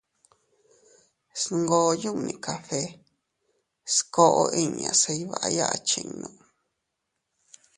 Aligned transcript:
Sngoo 1.41 1.91
yunni 2.01 2.33
café 2.45 2.81
skoʼo 3.93 4.43
inña 4.63 4.91
se 5.01 5.11
iyvaya 5.21 5.65
achinnu. 5.75 6.27